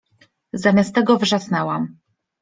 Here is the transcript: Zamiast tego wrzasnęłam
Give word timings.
Zamiast 0.53 0.95
tego 0.95 1.17
wrzasnęłam 1.17 1.97